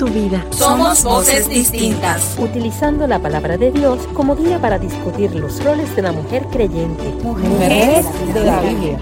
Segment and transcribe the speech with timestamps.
[0.00, 0.44] tu vida.
[0.50, 2.36] Somos voces distintas.
[2.38, 7.04] Utilizando la palabra de Dios como guía para discutir los roles de la mujer creyente.
[7.22, 8.98] Mujeres de la Biblia.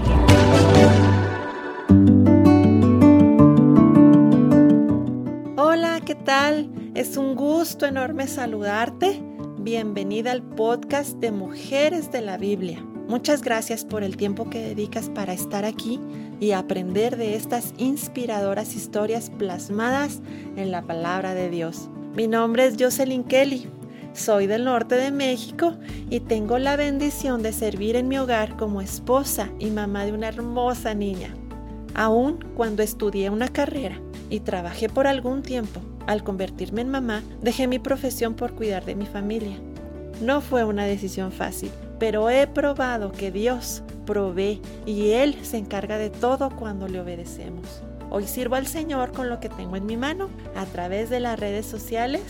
[5.57, 6.69] Hola, ¿qué tal?
[6.95, 9.23] Es un gusto enorme saludarte.
[9.59, 12.83] Bienvenida al podcast de Mujeres de la Biblia.
[13.09, 15.99] Muchas gracias por el tiempo que dedicas para estar aquí
[16.39, 20.21] y aprender de estas inspiradoras historias plasmadas
[20.55, 21.89] en la palabra de Dios.
[22.15, 23.67] Mi nombre es Jocelyn Kelly.
[24.13, 25.73] Soy del norte de México
[26.11, 30.27] y tengo la bendición de servir en mi hogar como esposa y mamá de una
[30.27, 31.33] hermosa niña.
[31.95, 37.67] Aún cuando estudié una carrera y trabajé por algún tiempo, al convertirme en mamá, dejé
[37.67, 39.57] mi profesión por cuidar de mi familia.
[40.21, 45.97] No fue una decisión fácil, pero he probado que Dios provee y Él se encarga
[45.97, 47.83] de todo cuando le obedecemos.
[48.09, 51.39] Hoy sirvo al Señor con lo que tengo en mi mano a través de las
[51.39, 52.23] redes sociales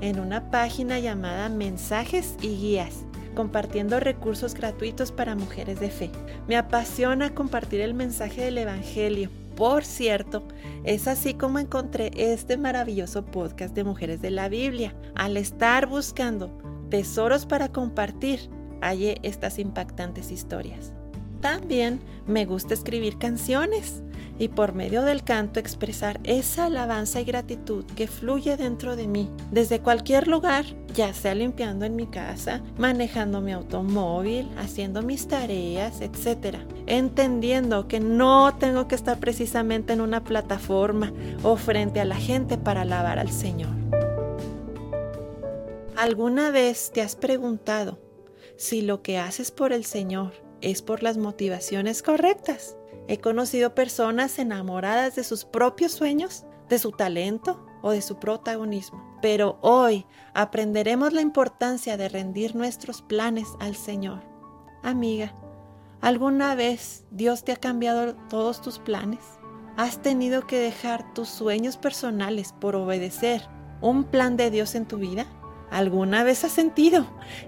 [0.00, 6.10] en una página llamada Mensajes y Guías, compartiendo recursos gratuitos para mujeres de fe.
[6.46, 9.30] Me apasiona compartir el mensaje del Evangelio.
[9.56, 10.46] Por cierto,
[10.84, 14.94] es así como encontré este maravilloso podcast de Mujeres de la Biblia.
[15.14, 16.56] Al estar buscando
[16.90, 18.50] tesoros para compartir,
[18.92, 20.92] estas impactantes historias.
[21.40, 24.02] También me gusta escribir canciones
[24.38, 29.30] y por medio del canto expresar esa alabanza y gratitud que fluye dentro de mí
[29.50, 36.00] desde cualquier lugar, ya sea limpiando en mi casa, manejando mi automóvil, haciendo mis tareas,
[36.00, 36.56] etc.
[36.86, 41.12] Entendiendo que no tengo que estar precisamente en una plataforma
[41.42, 43.74] o frente a la gente para alabar al Señor.
[45.96, 48.03] ¿Alguna vez te has preguntado
[48.56, 52.76] si lo que haces por el Señor es por las motivaciones correctas.
[53.06, 59.18] He conocido personas enamoradas de sus propios sueños, de su talento o de su protagonismo.
[59.20, 64.22] Pero hoy aprenderemos la importancia de rendir nuestros planes al Señor.
[64.82, 65.34] Amiga,
[66.00, 69.20] ¿alguna vez Dios te ha cambiado todos tus planes?
[69.76, 73.48] ¿Has tenido que dejar tus sueños personales por obedecer
[73.80, 75.26] un plan de Dios en tu vida?
[75.74, 77.04] ¿Alguna vez has sentido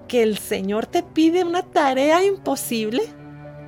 [0.08, 3.04] que el Señor te pide una tarea imposible?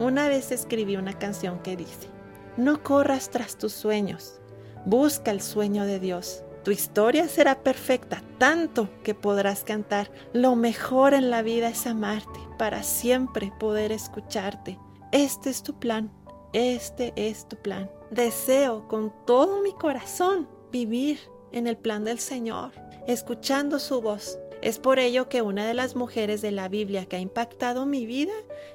[0.00, 2.08] Una vez escribí una canción que dice,
[2.56, 4.40] no corras tras tus sueños,
[4.84, 6.42] busca el sueño de Dios.
[6.64, 10.10] Tu historia será perfecta, tanto que podrás cantar.
[10.32, 14.76] Lo mejor en la vida es amarte, para siempre poder escucharte.
[15.12, 16.10] Este es tu plan,
[16.52, 17.88] este es tu plan.
[18.10, 21.20] Deseo con todo mi corazón vivir
[21.52, 22.72] en el plan del Señor,
[23.06, 27.16] escuchando su voz, es por ello que una de las mujeres de la Biblia que
[27.16, 28.32] ha impactado mi vida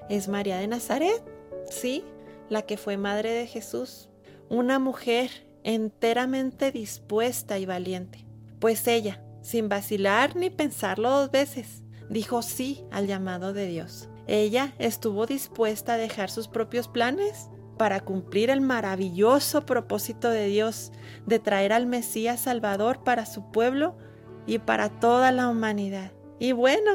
[0.09, 1.23] es María de Nazaret,
[1.69, 2.03] sí,
[2.49, 4.09] la que fue madre de Jesús,
[4.49, 5.29] una mujer
[5.63, 8.25] enteramente dispuesta y valiente,
[8.59, 14.09] pues ella, sin vacilar ni pensarlo dos veces, dijo sí al llamado de Dios.
[14.27, 20.91] Ella estuvo dispuesta a dejar sus propios planes para cumplir el maravilloso propósito de Dios
[21.25, 23.97] de traer al Mesías Salvador para su pueblo
[24.45, 26.11] y para toda la humanidad.
[26.39, 26.91] Y bueno,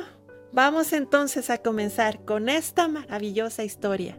[0.53, 4.19] vamos entonces a comenzar con esta maravillosa historia.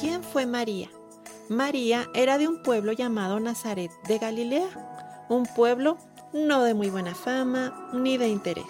[0.00, 0.90] ¿Quién fue María?
[1.48, 5.98] María era de un pueblo llamado Nazaret de Galilea, un pueblo
[6.32, 8.64] no de muy buena fama ni de interés.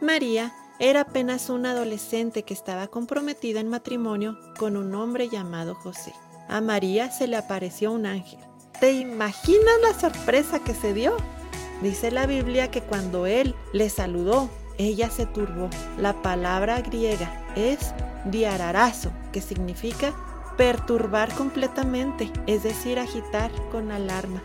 [0.00, 6.12] María era apenas una adolescente que estaba comprometida en matrimonio con un hombre llamado José
[6.48, 8.40] a María se le apareció un ángel.
[8.80, 11.16] ¿Te imaginas la sorpresa que se dio?
[11.82, 14.48] Dice la Biblia que cuando él le saludó,
[14.78, 15.70] ella se turbó.
[15.98, 17.94] La palabra griega es
[18.26, 20.14] diararazo, que significa
[20.56, 24.42] perturbar completamente, es decir, agitar con alarma.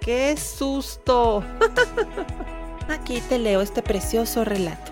[0.00, 1.44] ¡Qué susto!
[2.88, 4.91] Aquí te leo este precioso relato.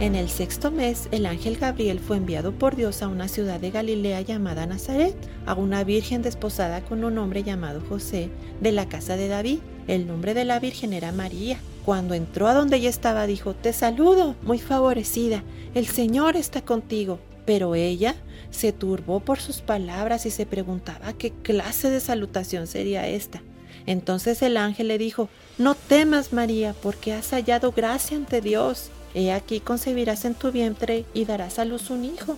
[0.00, 3.70] En el sexto mes, el ángel Gabriel fue enviado por Dios a una ciudad de
[3.70, 5.14] Galilea llamada Nazaret,
[5.44, 8.30] a una virgen desposada con un hombre llamado José,
[8.62, 9.58] de la casa de David.
[9.88, 11.58] El nombre de la virgen era María.
[11.84, 15.44] Cuando entró a donde ella estaba, dijo, Te saludo, muy favorecida,
[15.74, 17.18] el Señor está contigo.
[17.44, 18.14] Pero ella
[18.50, 23.42] se turbó por sus palabras y se preguntaba qué clase de salutación sería esta.
[23.84, 28.90] Entonces el ángel le dijo, No temas, María, porque has hallado gracia ante Dios.
[29.14, 32.36] He aquí concebirás en tu vientre y darás a luz un hijo,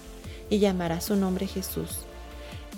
[0.48, 1.90] y llamarás su nombre Jesús.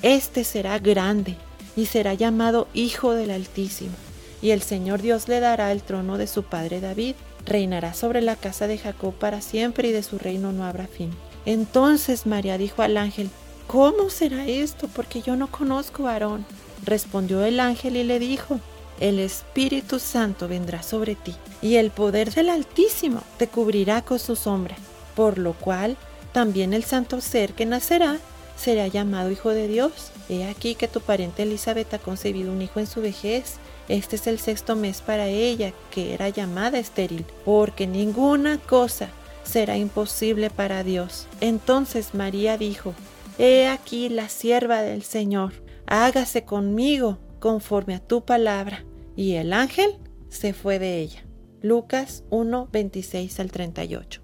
[0.03, 1.37] Este será grande
[1.77, 3.95] y será llamado Hijo del Altísimo,
[4.43, 7.15] y el Señor Dios le dará el trono de su padre David.
[7.47, 11.11] Reinará sobre la casa de Jacob para siempre y de su reino no habrá fin.
[11.47, 13.29] Entonces María dijo al ángel,
[13.67, 14.89] ¿Cómo será esto?
[14.89, 16.45] Porque yo no conozco a Aarón.
[16.85, 18.61] Respondió el ángel y le dijo,
[19.05, 24.35] El Espíritu Santo vendrá sobre ti, y el poder del Altísimo te cubrirá con su
[24.35, 24.77] sombra,
[25.15, 25.99] por lo cual
[26.33, 28.17] también el santo ser que nacerá
[28.57, 30.11] será llamado Hijo de Dios.
[30.31, 33.57] He aquí que tu pariente Elizabeth ha concebido un hijo en su vejez.
[33.91, 39.11] Este es el sexto mes para ella, que era llamada estéril, porque ninguna cosa
[39.43, 41.27] será imposible para Dios.
[41.43, 42.95] Entonces María dijo,
[43.37, 45.53] He aquí la sierva del Señor,
[45.87, 48.83] hágase conmigo conforme a tu palabra.
[49.17, 51.25] Y el ángel se fue de ella.
[51.63, 54.21] Lucas 1, 26 al 38.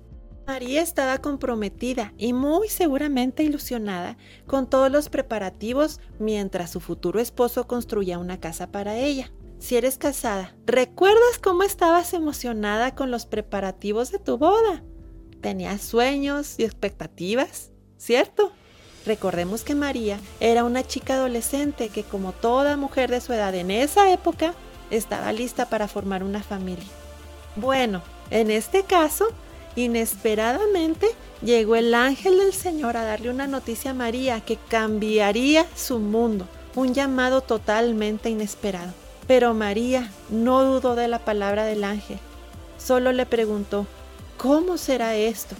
[0.47, 4.17] María estaba comprometida y muy seguramente ilusionada
[4.47, 9.31] con todos los preparativos mientras su futuro esposo construía una casa para ella.
[9.61, 14.83] Si eres casada, ¿recuerdas cómo estabas emocionada con los preparativos de tu boda?
[15.41, 18.53] Tenías sueños y expectativas, ¿cierto?
[19.07, 23.71] Recordemos que María era una chica adolescente que como toda mujer de su edad en
[23.71, 24.55] esa época,
[24.91, 26.87] estaba lista para formar una familia.
[27.57, 29.29] Bueno, en este caso,
[29.77, 31.09] Inesperadamente
[31.43, 36.47] llegó el ángel del Señor a darle una noticia a María que cambiaría su mundo,
[36.75, 38.93] un llamado totalmente inesperado.
[39.29, 42.19] Pero María no dudó de la palabra del ángel,
[42.79, 43.87] solo le preguntó,
[44.37, 45.55] ¿cómo será esto?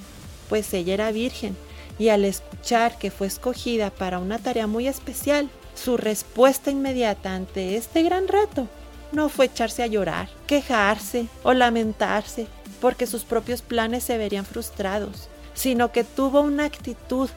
[0.49, 1.57] Pues ella era virgen
[1.97, 7.77] y al escuchar que fue escogida para una tarea muy especial, su respuesta inmediata ante
[7.77, 8.67] este gran reto
[9.13, 12.47] no fue echarse a llorar, quejarse o lamentarse
[12.81, 17.29] porque sus propios planes se verían frustrados, sino que tuvo una actitud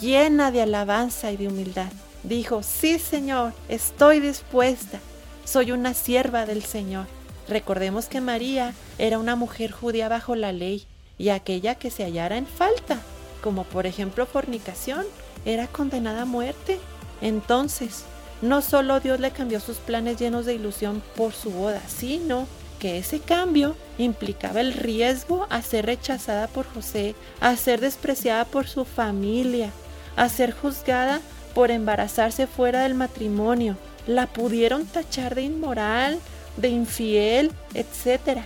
[0.00, 1.90] llena de alabanza y de humildad.
[2.22, 5.00] Dijo, sí Señor, estoy dispuesta,
[5.44, 7.06] soy una sierva del Señor.
[7.48, 10.86] Recordemos que María era una mujer judía bajo la ley
[11.18, 13.00] y aquella que se hallara en falta,
[13.42, 15.04] como por ejemplo fornicación,
[15.44, 16.78] era condenada a muerte.
[17.20, 18.04] Entonces,
[18.42, 22.46] no solo Dios le cambió sus planes llenos de ilusión por su boda, sino
[22.80, 28.66] que ese cambio implicaba el riesgo a ser rechazada por José, a ser despreciada por
[28.66, 29.70] su familia,
[30.16, 31.20] a ser juzgada
[31.54, 33.76] por embarazarse fuera del matrimonio.
[34.08, 36.18] La pudieron tachar de inmoral,
[36.56, 38.40] de infiel, etc.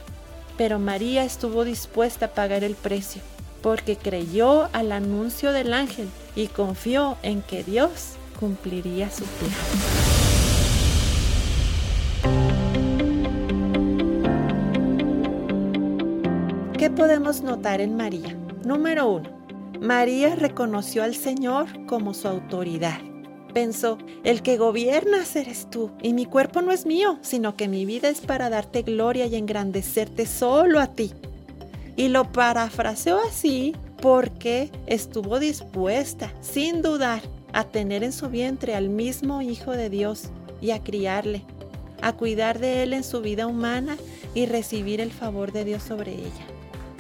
[0.59, 3.23] Pero María estuvo dispuesta a pagar el precio,
[3.63, 9.53] porque creyó al anuncio del ángel y confió en que Dios cumpliría su plan.
[16.79, 18.37] ¿Qué podemos notar en María?
[18.65, 19.31] Número uno,
[19.81, 23.01] María reconoció al Señor como su autoridad.
[23.55, 27.87] Pensó, el que gobiernas eres tú, y mi cuerpo no es mío, sino que mi
[27.87, 31.13] vida es para darte gloria y engrandecerte solo a ti.
[31.97, 37.23] Y lo parafraseó así porque estuvo dispuesta, sin dudar,
[37.57, 40.25] a tener en su vientre al mismo Hijo de Dios
[40.61, 41.43] y a criarle,
[42.03, 43.97] a cuidar de él en su vida humana
[44.35, 46.47] y recibir el favor de Dios sobre ella.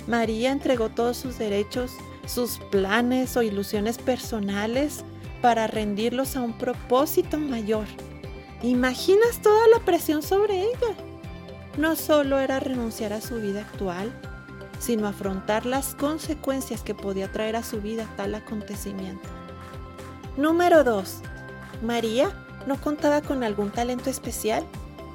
[0.07, 1.93] María entregó todos sus derechos,
[2.27, 5.05] sus planes o ilusiones personales
[5.43, 7.85] para rendirlos a un propósito mayor.
[8.63, 10.97] ¿Imaginas toda la presión sobre ella?
[11.77, 14.11] No solo era renunciar a su vida actual,
[14.79, 19.36] sino afrontar las consecuencias que podía traer a su vida tal acontecimiento.
[20.37, 21.21] Número 2.
[21.83, 22.31] María
[22.67, 24.65] no contaba con algún talento especial.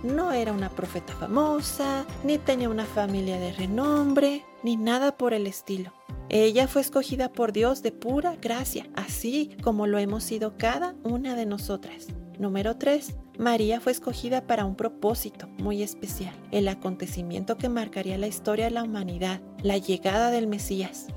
[0.01, 5.45] No era una profeta famosa, ni tenía una familia de renombre, ni nada por el
[5.45, 5.93] estilo.
[6.29, 11.35] Ella fue escogida por Dios de pura gracia, así como lo hemos sido cada una
[11.35, 12.07] de nosotras.
[12.39, 13.13] Número 3.
[13.37, 18.71] María fue escogida para un propósito muy especial, el acontecimiento que marcaría la historia de
[18.71, 21.07] la humanidad, la llegada del Mesías.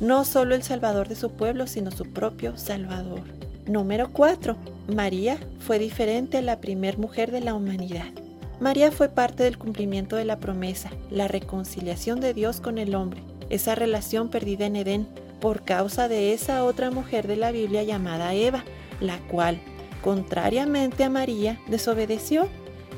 [0.00, 3.43] No solo el Salvador de su pueblo, sino su propio Salvador.
[3.66, 4.56] Número 4.
[4.94, 8.12] María fue diferente a la primer mujer de la humanidad.
[8.60, 13.22] María fue parte del cumplimiento de la promesa, la reconciliación de Dios con el hombre,
[13.48, 15.08] esa relación perdida en Edén
[15.40, 18.64] por causa de esa otra mujer de la Biblia llamada Eva,
[19.00, 19.58] la cual,
[20.02, 22.48] contrariamente a María, desobedeció.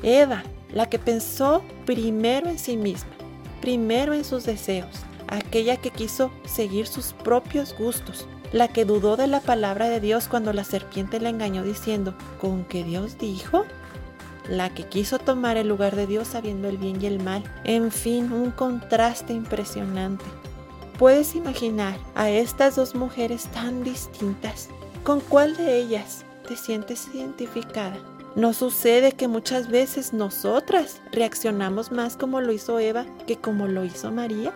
[0.03, 0.43] Eva,
[0.73, 3.11] la que pensó primero en sí misma,
[3.61, 9.27] primero en sus deseos, aquella que quiso seguir sus propios gustos, la que dudó de
[9.27, 13.65] la palabra de Dios cuando la serpiente le engañó diciendo, ¿con qué Dios dijo?
[14.49, 17.43] La que quiso tomar el lugar de Dios sabiendo el bien y el mal.
[17.65, 20.23] En fin, un contraste impresionante.
[20.97, 24.69] ¿Puedes imaginar a estas dos mujeres tan distintas?
[25.03, 27.97] ¿Con cuál de ellas te sientes identificada?
[28.35, 33.83] ¿No sucede que muchas veces nosotras reaccionamos más como lo hizo Eva que como lo
[33.83, 34.53] hizo María?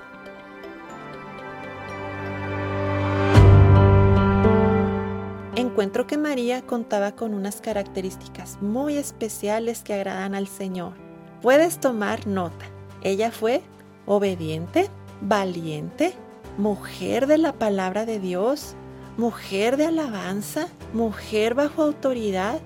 [5.82, 10.94] Encuentro que María contaba con unas características muy especiales que agradan al Señor.
[11.42, 12.68] Puedes tomar nota.
[13.02, 13.64] Ella fue
[14.06, 16.14] obediente, valiente,
[16.60, 18.76] mujer de la palabra de Dios,
[19.18, 22.62] mujer de alabanza, mujer bajo autoridad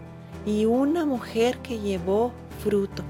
[0.45, 3.01] y una mujer que llevó fruto.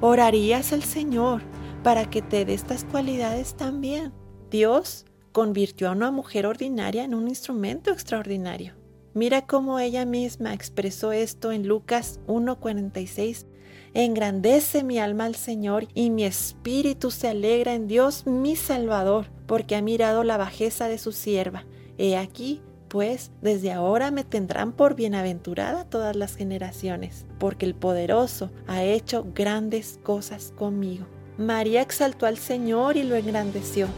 [0.00, 1.42] Orarías al Señor
[1.82, 4.12] para que te dé estas cualidades también.
[4.52, 8.77] Dios convirtió a una mujer ordinaria en un instrumento extraordinario.
[9.18, 13.46] Mira cómo ella misma expresó esto en Lucas 1:46.
[13.92, 19.74] Engrandece mi alma al Señor y mi espíritu se alegra en Dios mi Salvador, porque
[19.74, 21.64] ha mirado la bajeza de su sierva.
[21.98, 28.52] He aquí, pues, desde ahora me tendrán por bienaventurada todas las generaciones, porque el poderoso
[28.68, 31.06] ha hecho grandes cosas conmigo.
[31.38, 33.88] María exaltó al Señor y lo engrandeció.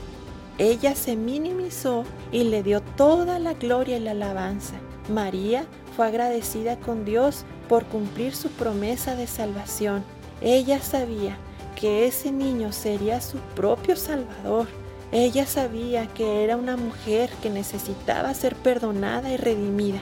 [0.57, 4.81] Ella se minimizó y le dio toda la gloria y la alabanza.
[5.09, 5.65] María
[5.97, 10.05] fue agradecida con Dios por cumplir su promesa de salvación.
[10.41, 11.37] Ella sabía
[11.77, 14.67] que ese niño sería su propio Salvador.
[15.13, 20.01] Ella sabía que era una mujer que necesitaba ser perdonada y redimida.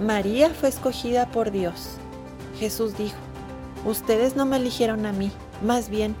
[0.00, 1.96] María fue escogida por Dios.
[2.58, 3.16] Jesús dijo,
[3.84, 5.30] ustedes no me eligieron a mí,
[5.62, 6.16] más bien,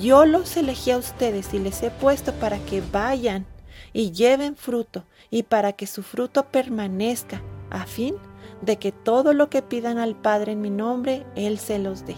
[0.00, 3.46] yo los elegí a ustedes y les he puesto para que vayan
[3.92, 8.16] y lleven fruto y para que su fruto permanezca, a fin
[8.62, 12.16] de que todo lo que pidan al Padre en mi nombre, Él se los dé.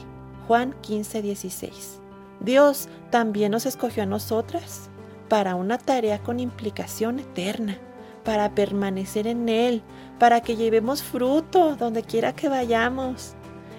[0.48, 2.00] Juan 15, 16.
[2.40, 4.90] Dios también nos escogió a nosotras
[5.28, 7.78] para una tarea con implicación eterna,
[8.24, 9.82] para permanecer en Él,
[10.18, 13.34] para que llevemos fruto donde quiera que vayamos.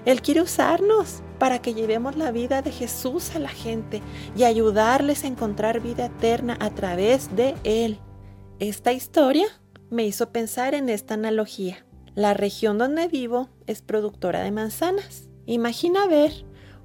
[0.06, 4.02] Él quiere usarnos para que llevemos la vida de Jesús a la gente
[4.34, 8.00] y ayudarles a encontrar vida eterna a través de Él.
[8.60, 9.48] Esta historia
[9.90, 11.86] me hizo pensar en esta analogía.
[12.16, 15.28] La región donde vivo es productora de manzanas.
[15.46, 16.32] Imagina ver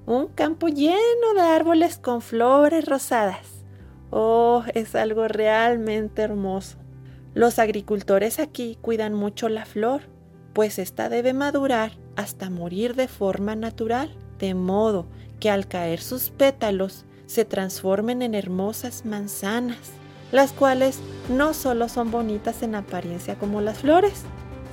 [0.07, 3.65] un campo lleno de árboles con flores rosadas.
[4.11, 6.79] Oh, es algo realmente hermoso.
[7.33, 10.00] Los agricultores aquí cuidan mucho la flor,
[10.53, 15.07] pues ésta debe madurar hasta morir de forma natural, de modo
[15.40, 19.78] que al caer sus pétalos se transformen en hermosas manzanas,
[20.33, 24.23] las cuales no solo son bonitas en apariencia como las flores,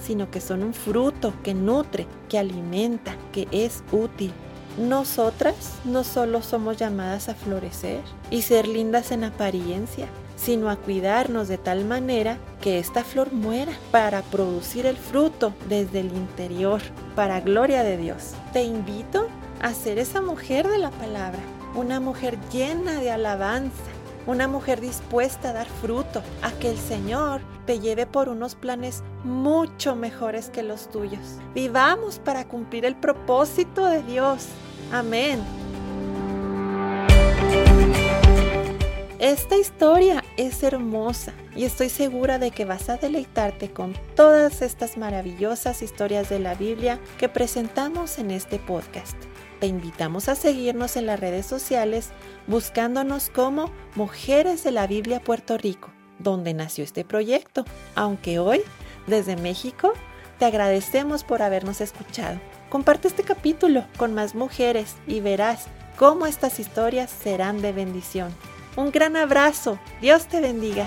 [0.02, 4.32] sino que son un fruto que nutre, que alimenta, que es útil.
[4.78, 5.56] Nosotras
[5.86, 11.58] no solo somos llamadas a florecer y ser lindas en apariencia, sino a cuidarnos de
[11.58, 16.82] tal manera que esta flor muera para producir el fruto desde el interior,
[17.16, 18.34] para gloria de Dios.
[18.52, 19.28] Te invito
[19.62, 21.40] a ser esa mujer de la palabra,
[21.76, 23.84] una mujer llena de alabanza,
[24.28, 29.04] una mujer dispuesta a dar fruto, a que el Señor te lleve por unos planes
[29.24, 31.40] mucho mejores que los tuyos.
[31.54, 34.48] Vivamos para cumplir el propósito de Dios.
[34.92, 35.40] Amén.
[39.20, 44.98] Esta historia es hermosa y estoy segura de que vas a deleitarte con todas estas
[44.98, 49.16] maravillosas historias de la Biblia que presentamos en este podcast.
[49.66, 52.10] Te invitamos a seguirnos en las redes sociales
[52.46, 58.62] buscándonos como Mujeres de la Biblia Puerto Rico, donde nació este proyecto, aunque hoy,
[59.08, 59.94] desde México,
[60.38, 62.40] te agradecemos por habernos escuchado.
[62.70, 65.66] Comparte este capítulo con más mujeres y verás
[65.98, 68.32] cómo estas historias serán de bendición.
[68.76, 69.80] Un gran abrazo.
[70.00, 70.86] Dios te bendiga.